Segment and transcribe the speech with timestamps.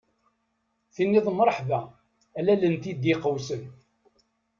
[0.93, 1.79] Tiniḍ mreḥba,
[2.37, 3.63] a lal n tiddi iqewsen.